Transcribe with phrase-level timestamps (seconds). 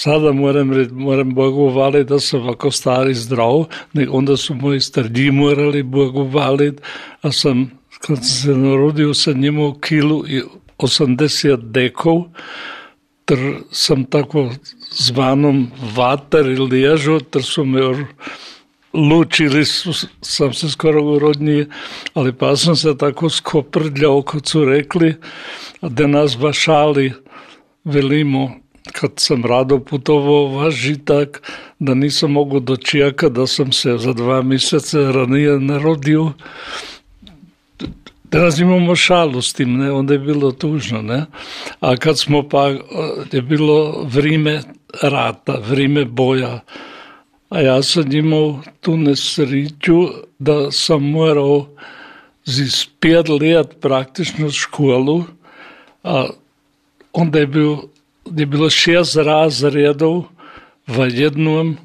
[0.00, 5.30] sada moram, moram Bogu valiti da sam ovako stari zdrav, nego onda su moji stariji
[5.30, 6.82] morali Bogu valiti,
[7.22, 10.42] a sam kad sam se narodio sam imao kilu i
[10.78, 12.22] 80 dekov,
[13.24, 13.38] ter
[13.70, 14.50] sam tako
[14.90, 17.80] zvanom vatar ili ježo, ter su me
[18.94, 21.66] lučili, su, sam se skoro urodnije,
[22.14, 25.14] ali pa sam se tako skoprljao, kad su rekli,
[25.82, 27.12] da nas bašali,
[27.84, 28.60] velimo,
[29.00, 31.42] kad sam rado putovao vaš žitak,
[31.78, 36.32] da nisam mogu dočijaka, da sam se za dva mjeseca ranije narodio.
[38.24, 39.92] Danas imamo šalu s tim, ne?
[39.92, 41.02] onda je bilo tužno.
[41.02, 41.24] Ne?
[41.80, 42.68] A kad smo pa,
[43.32, 44.62] je bilo vrijeme
[45.02, 46.60] rata, vrijeme boja,
[47.48, 50.08] a ja sam imao tu nesreću
[50.38, 51.66] da sam morao
[52.44, 55.24] z pet let praktično školu,
[56.04, 56.26] a
[57.12, 57.76] onda je, bil,
[58.36, 60.24] je bilo šest razredov
[60.86, 61.76] v, jednom,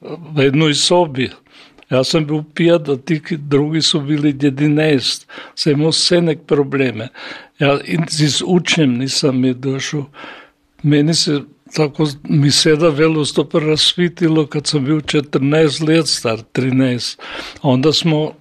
[0.00, 1.30] v jednoj sobi.
[1.90, 2.42] Ja sam bil
[2.88, 5.28] a ti drugi su bili jedinest.
[5.54, 7.08] Sam imao sve nek probleme.
[7.58, 7.78] Ja
[8.10, 10.06] z učnjem nisam mi došao.
[10.82, 11.40] Meni se
[11.76, 17.18] tako mi seda velo to razsvitilo kad sam bio 14 let star, 13.
[17.60, 18.32] A onda smo,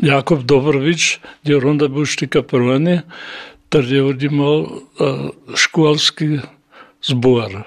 [0.00, 3.00] Jakob Dobrović, je onda bio štika prvanje,
[3.68, 4.80] ter je imao
[5.56, 6.38] školski
[7.06, 7.62] zbor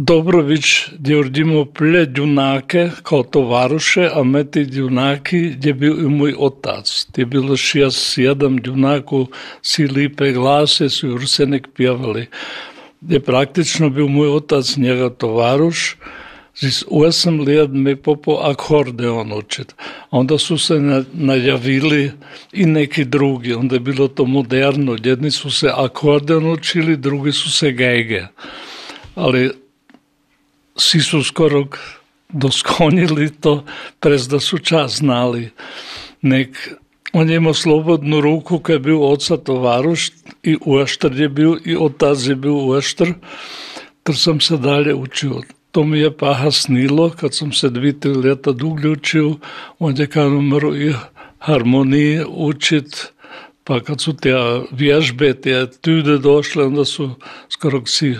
[0.00, 0.64] Dobrović
[1.06, 7.06] je urodimo ple junake kao tovaruše, a me ti junaki je bil i moj otac.
[7.16, 9.26] Je bilo šest, sedam junaku,
[9.62, 12.26] si lipe glase, su ursenek pjevali.
[13.08, 15.96] Je praktično bil moj otac njega tovaruš,
[16.54, 19.74] z osam let me popo akordeon učit.
[20.10, 22.10] Onda su se najavili
[22.52, 24.96] i neki drugi, onda je bilo to moderno.
[25.04, 28.22] Jedni su se akordeon učili, drugi su se gege.
[29.14, 29.50] Ali
[30.78, 31.66] svi su skoro
[32.28, 33.64] doskonjili to,
[34.00, 35.50] prez da su čas znali.
[36.22, 36.74] Nek,
[37.12, 40.10] on je imao slobodnu ruku kad je bio oca tovaruš
[40.42, 43.12] i uaštr je bio i otac je bio uaštr,
[44.02, 45.40] ter sam se dalje učio.
[45.70, 49.36] To mi je paha snilo, kad sam se dvi, tri leta duglje učio,
[49.78, 50.94] on je kao umro i
[51.38, 53.12] harmonije učit,
[53.64, 54.34] pa kad su te
[54.70, 57.10] vježbe, te tude došle, onda su
[57.48, 58.16] skoro svi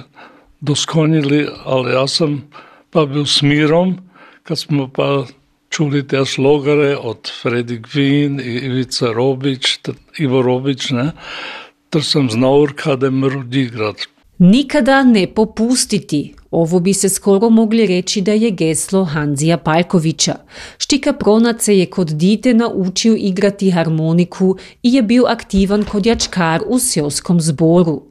[0.61, 2.51] doskonjili, ali ja sam
[2.91, 3.97] pa bil s mirom,
[4.43, 5.25] kad smo pa
[5.71, 9.79] čuli te slogare od Fredi Gwin, Ivica Robić,
[10.19, 11.11] Ivo Robić, ne,
[11.91, 13.43] ter sam znao kada je mrl
[14.39, 16.35] Nikada ne popustiti.
[16.51, 20.35] Ovo bi se skoro mogli reći da je geslo Hanzija Palkovića.
[20.79, 26.63] Štika Pronac se je kod dite naučio igrati harmoniku i je bio aktivan kod jačkar
[26.67, 28.03] u seoskom zboru.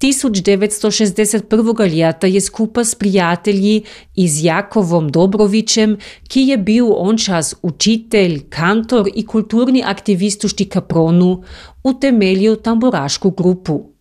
[0.00, 1.88] 1961.
[1.96, 3.82] ljeta je skupa s prijatelji
[4.14, 5.96] i z Jakovom Dobrovićem,
[6.28, 11.42] ki je bil on čas učitelj, kantor i kulturni aktivist u Štika Pronu,
[11.84, 13.93] utemeljio tamburašku grupu.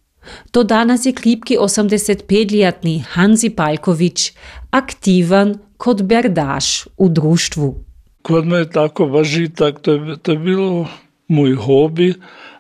[0.54, 4.32] Do danas je kripki 85-ljetni Hanzi Palković
[4.72, 7.84] aktivan kot berdaš u društvu.
[8.22, 10.88] Kod me je tako važitak, to je, to je bilo
[11.28, 12.14] moj hobi,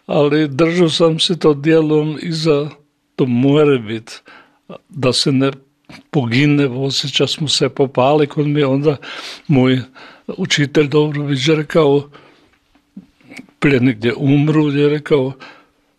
[0.05, 2.69] ali držao sam se to dijelom i za
[3.15, 4.13] to more biti,
[4.89, 5.51] da se ne
[6.11, 8.97] pogine, osjeća smo se popali, kod mi onda
[9.47, 9.79] moj
[10.27, 12.09] učitelj Dobrović rekao,
[13.59, 15.31] prije negdje umru, je rekao,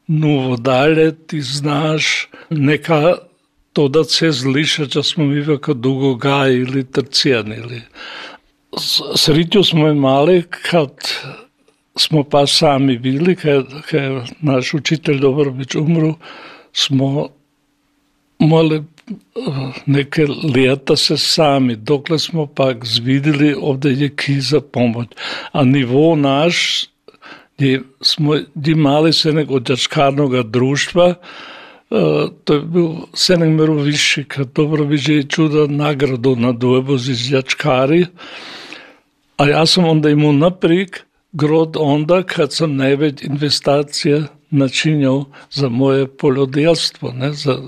[0.07, 3.15] no dalje ti znaš neka
[3.73, 7.83] to da se zliša, če smo mi veliko dolgo gajili, trcijanili.
[9.17, 10.91] Sreću smo imali kad
[11.97, 16.15] smo pa sami bili, kad, kad naš učitelj Dobrović umru,
[16.73, 17.29] smo
[18.39, 18.83] morali
[19.87, 25.09] neke leta se sami, dokle smo pak zvidili, ovdje je ki za pomoć.
[25.53, 26.85] A nivo naš
[27.57, 28.37] gdje smo
[28.67, 31.15] imali se nego djačkarnog društva,
[32.45, 38.07] to je bil Seneg Merovišik, dobro bi že čuda nagradu na dojeboz iz djačkari,
[39.37, 46.07] a ja sam onda imao naprik grod onda kad sam najveć investacije načinjao za moje
[46.17, 47.13] poljodelstvo.
[47.13, 47.33] Ne?
[47.33, 47.59] Za,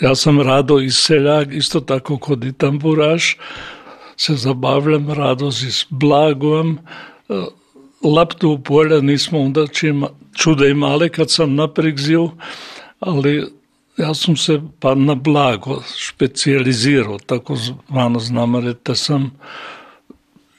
[0.00, 3.36] ja sam rado i seljak, isto tako kod i tamburaš,
[4.16, 6.78] se zabavljam rado z blagom.
[8.02, 9.66] Laptu u polja nismo onda
[10.34, 12.30] čuda imali kad sam napregzio,
[13.00, 13.44] ali
[13.96, 19.38] ja sam se pa na blago specializirao, tako zvano znam da sam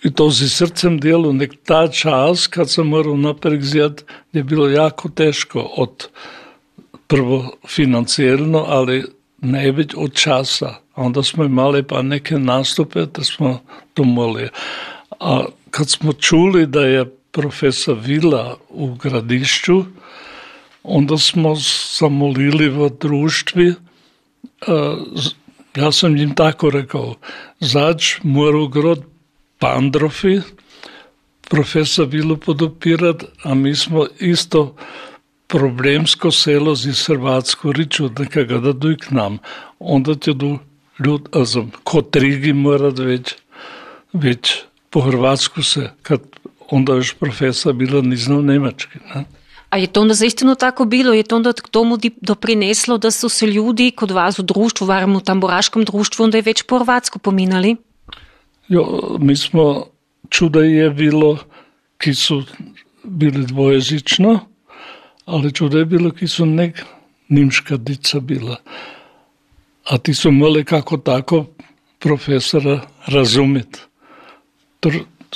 [0.03, 5.09] i to si srcem dijelu, nek ta čas kad sam morao napregzijat je bilo jako
[5.09, 6.07] teško od
[7.07, 9.05] prvo financijerno, ali
[9.41, 10.73] ne već od časa.
[10.95, 13.59] Onda smo imali pa neke nastupe da smo
[13.93, 14.49] to moli.
[15.19, 19.83] A kad smo čuli da je profesor Vila u gradišću,
[20.83, 21.55] onda smo
[21.99, 23.73] zamolili v društvi,
[25.75, 27.15] ja sam im tako rekao,
[27.59, 29.03] zač mora grad
[29.59, 30.39] Pandrofi,
[31.49, 34.75] profesor Vilu podopirat, a mi smo isto
[35.47, 39.37] problemsko selo z Hrvatsko riču, nekega da duj k nam.
[39.79, 40.57] Onda će du
[41.05, 43.35] ljud, azam, kot Rigi mora već,
[44.13, 44.55] već
[44.89, 46.21] po Hrvatsku se, kad
[46.71, 48.99] onda još profesor bila ni znao Njemački.
[49.15, 49.25] Ne?
[49.69, 51.13] A je to onda zaistino tako bilo?
[51.13, 55.15] Je to onda k tomu doprineslo, da su se ljudi kod vas u društvu, varam
[55.15, 57.75] u tamburaškom društvu, onda je već po Hrvatsku pominali?
[58.67, 59.85] Jo, mi smo,
[60.29, 61.37] čuda je bilo,
[61.97, 62.43] ki su
[63.03, 64.39] bili dvojezično,
[65.25, 66.83] ali čuda je bilo, ki su nek
[67.29, 68.57] nimška dica bila.
[69.85, 71.45] A ti su mali kako tako
[71.99, 73.79] profesora razumjeti.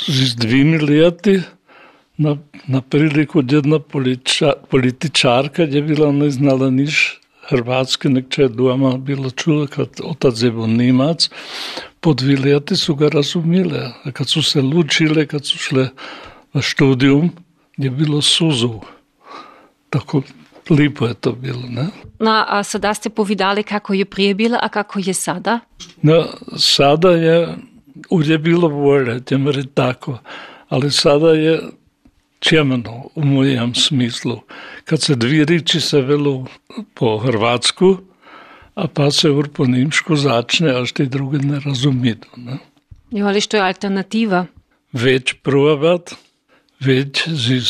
[0.07, 1.41] Z dvimi leti,
[2.17, 2.37] na,
[2.67, 7.19] na priliku jedna političa, političarka je bila ne znala niš
[7.49, 11.29] hrvatski, nekče doma bilo čula, kad otac je bio Nimac,
[11.99, 13.91] po dvi leti su ga razumile.
[14.13, 15.89] Kad su se lučile, kad su šle
[16.53, 17.31] v študijum,
[17.77, 18.79] je bilo suzov.
[19.89, 20.21] Tako
[20.69, 21.63] lepo je to bilo.
[21.69, 21.87] Ne?
[22.19, 25.59] No, a sada ste povedali, kako je prije bilo, a kako je sada?
[26.01, 26.25] No,
[26.57, 27.55] sada je,
[28.09, 30.19] uvijek bilo bolje, tem tako,
[30.69, 31.59] ali sada je
[32.39, 34.41] čemno u mojem smislu.
[34.85, 36.45] Kad se dvi riči se velu
[36.93, 37.97] po hrvatsku,
[38.75, 42.15] a pa se ur po nimšku začne, až ti drugi ne razumijo.
[42.37, 42.57] Ne?
[43.11, 44.45] Jo, ali što je alternativa?
[44.93, 46.15] Več provat,
[46.79, 47.61] več z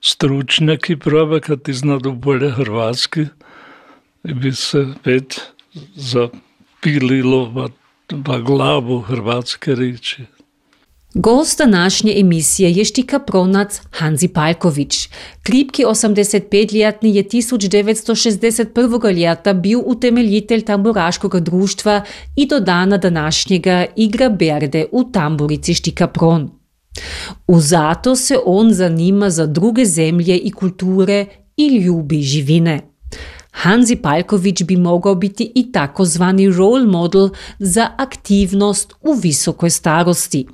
[0.00, 3.26] stručnjaki prava, kad ti znadu bolje hrvatski,
[4.22, 5.40] bi se več
[5.94, 7.68] zapililo v,
[8.12, 10.24] v glavu hrvatske riči.
[11.14, 15.08] Gost današnje emisije je štika pronac Hanzi Palković.
[15.42, 19.12] Kripki 85-ljetni je 1961.
[19.12, 22.02] ljeta bil utemeljitelj tamburaškog društva
[22.36, 26.50] i do dana današnjega igra berde u tamburici štika pron.
[27.46, 31.26] U zato se on zanima za druge zemlje i kulture
[31.56, 32.87] i ljubi živine.
[33.58, 37.28] Hanzi Palković bi mogao biti i takozvani role model
[37.58, 40.46] za aktivnost u visokoj starosti.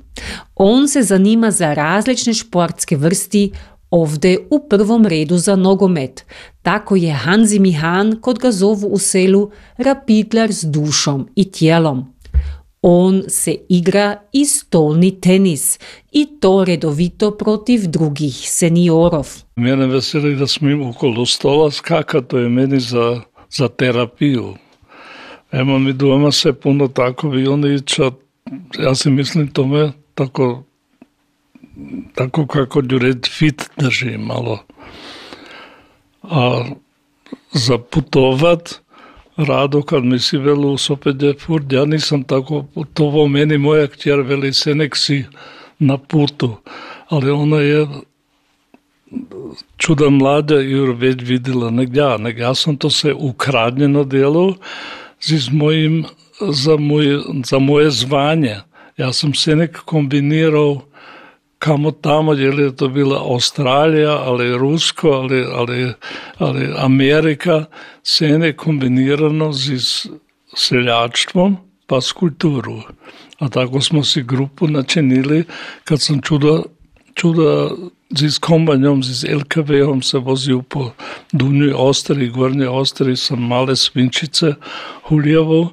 [0.55, 3.51] On se zanima za različne športske vrsti,
[3.91, 6.25] ovde u prvom redu za nogomet.
[6.61, 12.14] Tako je Hanzi Mihan, kod ga zovu u selu, rapidlar s dušom i tijelom.
[12.87, 15.79] Он се игра и столни тенис,
[16.13, 19.45] и то редовито против других сениоров.
[19.57, 24.57] Мене весели да сме околу стола, скакато е мене за, за терапију.
[25.53, 28.13] Ема ми дома се пуно такови и они чат,
[28.77, 30.63] јас се мислим тоа тако,
[32.15, 34.61] тако како дюред фит држи мало.
[36.21, 36.65] А
[37.53, 38.84] за путоват
[39.37, 44.19] rado kad mi si velu sopet je furt, ja nisam tako putovao, meni moja kćer
[44.19, 45.25] veli se nek si
[45.79, 46.55] na putu,
[47.09, 47.87] ali ona je
[49.77, 54.55] čuda mlada i već vidjela nek ja, nek ja sam to se ukradnjeno delo
[55.21, 56.05] z mojim,
[56.49, 57.05] za, moj,
[57.45, 58.57] za moje zvanje.
[58.97, 60.81] Ja sam se nek kombinirao
[61.59, 65.93] kamo tamo, je li to bila Australija, ali Rusko, ali, ali,
[66.37, 67.65] ali Amerika,
[68.03, 69.71] se je kombinirano z
[70.55, 71.57] seljačstvom
[71.87, 72.81] pa s kulturo.
[73.39, 75.43] A tako smo si grupu načinili,
[75.83, 76.61] kad sam čuda,
[77.13, 77.69] čuda
[78.09, 80.91] z kombanjom, z LKV-om se vozil po
[81.31, 84.53] Dunji Ostri, Gornji Ostri, sam male svinčice
[85.03, 85.71] huljevo.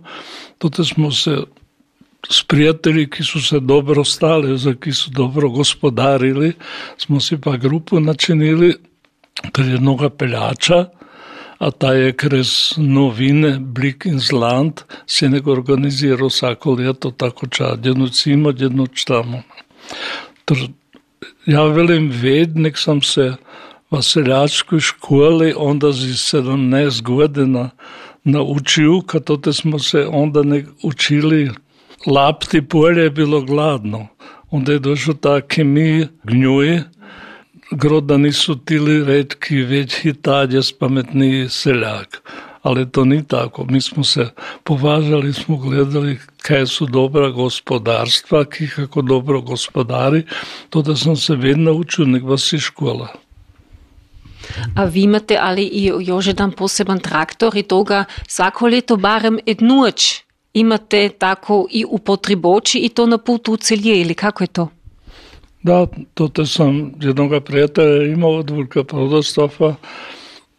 [0.58, 1.38] Tote smo se
[2.31, 6.52] s prijatelji, ki su se dobro stali, za ki su dobro gospodarili,
[6.99, 8.75] smo si pa grupu načinili
[9.52, 10.87] kod jednoga peljača,
[11.59, 17.76] a ta je kroz novine Blik in Zland se nego organizirao svako ljeto tako ča,
[17.85, 19.43] jednu cimo, jednu tamo.
[21.47, 23.35] Ja velim ved, nek sam se
[23.91, 27.71] v seljačkoj školi onda z 17 godina
[28.25, 31.50] naučil, kad smo se onda ne učili
[32.06, 34.06] lapti polje je bilo gladno.
[34.50, 36.80] Onda je došao ta kemij gnjuj,
[37.71, 42.23] groda nisu tili redki, već hitalje spametniji seljak.
[42.62, 43.64] Ali to ni tako.
[43.64, 44.28] Mi smo se
[44.64, 50.23] považali, smo gledali kaj su dobra gospodarstva, ki kako dobro gospodari.
[50.71, 53.09] To da sam se vedno učio, nek vas i škola.
[54.76, 60.23] A vi imate ali i još jedan poseban traktor i toga svako leto barem ednuć
[60.54, 64.68] imate tako i u potriboči i to na putu u celje ili kako je to?
[65.62, 69.75] Da, to te sam jednog prijatelja imao od Vulka Prodostofa,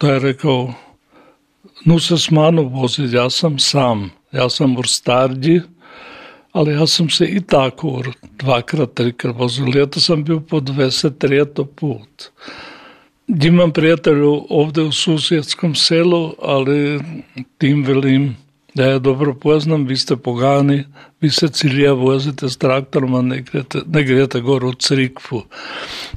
[0.00, 0.72] da je rekao,
[1.84, 5.60] nu se s manu voziti, ja sam sam, ja sam u Starđi,
[6.52, 8.02] ali ja sam se i tako
[8.38, 9.66] dvakrat, trikrat vozio.
[9.74, 12.24] Ljeto sam bio po 23 put.
[13.28, 17.00] Imam prijatelju ovdje u susjedskom selu, ali
[17.58, 18.43] tim velim
[18.74, 20.84] da ja dobro poznam, vi ste pogani,
[21.20, 25.42] vi se cilija vozite s traktorom, a ne grete, ne grete gore u Crikvu.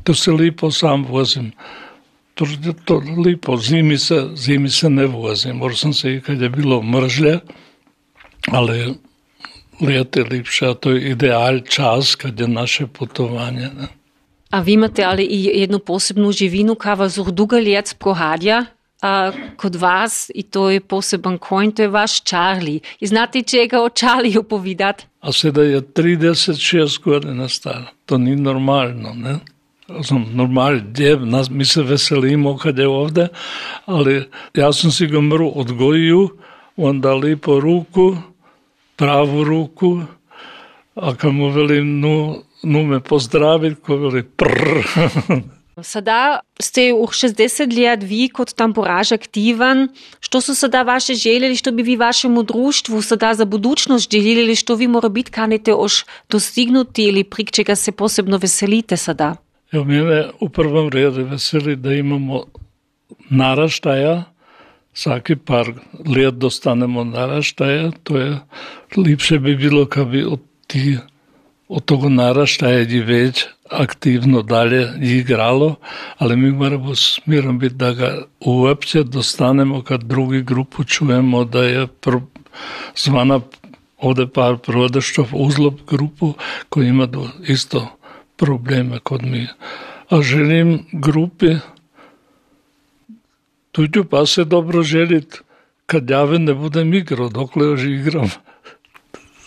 [0.03, 1.51] To se lipo sam vozim.
[2.33, 2.45] To,
[2.85, 5.55] to lipo, zimi se, zimi se ne vozim.
[5.55, 7.39] Možda sam se i kad je bilo mržlje,
[8.51, 8.93] ali
[9.81, 13.69] ljeto je lipše, a to je ideal čas kad je naše putovanje.
[13.79, 13.87] Ne?
[14.49, 18.65] A vi imate ali i jednu posebnu živinu, koja vas duga let prohadja,
[19.01, 22.79] a kod vas, i to je poseban konj, to je vaš Charlie.
[22.99, 25.05] I znate čega o Charlieju povedati?
[25.21, 27.83] A sedaj je 36 godina star.
[28.05, 29.39] To ni normalno, ne?
[30.03, 33.27] Znam, normalno, djev, nas, mi se veselimo kad je ovdje,
[33.85, 36.27] ali ja sam si ga mru odgojio,
[36.77, 38.17] onda lipo ruku,
[38.95, 40.01] pravu ruku,
[40.95, 44.83] a kad mu velim, nu, nu me pozdraviti, ko veli prr.
[45.81, 49.89] Сада сте у 60 лет ви код тампураж активен.
[50.19, 54.73] Што су сада ваше желели, што би ви вашему друштву сада за будучност желели, што
[54.75, 59.37] ви мора бит канете ош достигнути или прик чега се посебно веселите сада?
[59.73, 62.45] Ево, мене у првом реде весели да имамо
[63.29, 64.25] нараштаја,
[64.93, 65.75] саки пар
[66.07, 68.41] лет достанемо нараштаја, тоа
[68.97, 71.05] липше би било кај би од тие
[71.67, 75.75] od toga naraštaja je već aktivno dalje igralo,
[76.17, 81.87] ali mi moramo smirom biti da ga uopće dostanemo kad drugi grupu čujemo da je
[82.95, 83.39] zvana
[83.97, 86.33] ovdje par prodaštov uzlop grupu
[86.69, 87.07] koji ima
[87.47, 87.97] isto
[88.35, 89.47] probleme kod mi.
[90.09, 91.55] A želim grupi
[93.71, 95.41] tuđu pa se dobro želit
[95.85, 98.29] kad ja ne budem igrao, dokle još igram.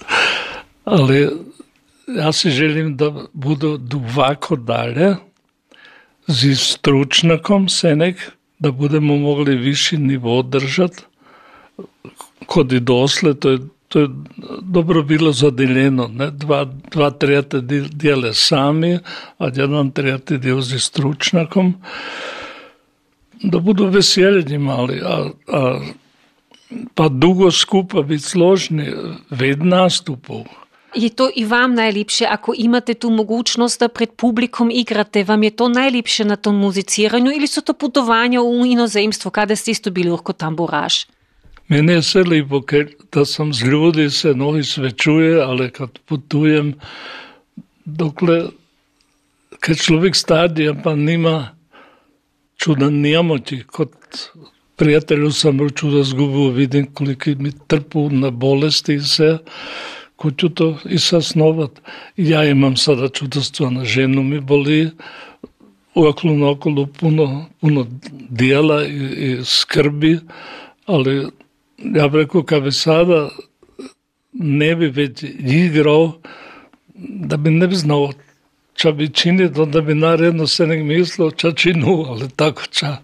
[0.85, 1.29] ali
[2.17, 5.17] ja si želim da budu duboko dalje
[6.27, 11.03] z stručnjakom Senek, da budemo mogli višji nivo držati,
[12.47, 14.09] kot je dosled, to je, to je
[14.63, 16.31] dobro bilo zadeljeno, ne?
[16.31, 17.61] dva, dva tretja
[17.93, 18.99] dele sami,
[19.39, 21.75] a jedan tretji del z stručnjakom,
[23.43, 25.81] da budu veseljeni mali, a, a
[26.95, 28.93] pa dugo skupaj biti složni,
[29.31, 30.45] ved nastupov.
[30.95, 35.25] Je to i vam najlepše, ako imate tu mogućnost da pred publikom igrate?
[35.25, 39.71] Vam je to najlepše na tom muziciranju ili so to putovanja v inozemstvo, kada ste
[39.71, 41.05] isto bili kot tamburaž?
[41.69, 46.75] Meni je vse lepo, ker da sem z ljudi se novi svečuje, ali kad putujem,
[47.85, 48.41] dokle,
[49.61, 51.55] ker človek stadija pa nima
[52.57, 53.95] čuda njemoti, kot
[54.77, 58.99] prijatelju sam čuda zgubil, vidim koliko mi trpu na bolesti
[60.21, 61.71] i sve, kuću i sasnovat.
[62.17, 64.91] Ja imam sada čudostvo na ženu mi boli,
[65.95, 70.19] okolo okolo puno, puno dijela i, i skrbi,
[70.87, 71.27] ali
[71.79, 73.29] ja bih rekao kad bi sada
[74.33, 76.13] ne bi već igrao,
[76.95, 78.13] da bi ne bi znao
[78.75, 82.97] ča bi činiti, onda bi naredno se nek mislio ča činu, ali tako ča.